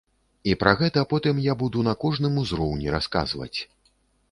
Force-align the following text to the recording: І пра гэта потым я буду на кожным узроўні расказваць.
І 0.51 0.53
пра 0.61 0.71
гэта 0.79 1.03
потым 1.11 1.43
я 1.43 1.53
буду 1.65 1.85
на 1.89 1.95
кожным 2.05 2.41
узроўні 2.45 2.87
расказваць. 2.99 3.55